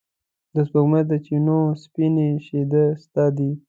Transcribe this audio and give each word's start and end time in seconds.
د 0.53 0.55
سپوږمۍ 0.67 1.03
د 1.07 1.13
چېنو 1.25 1.59
سپینې 1.83 2.27
شیدې 2.45 2.85
ستا 3.03 3.25
دي 3.37 3.51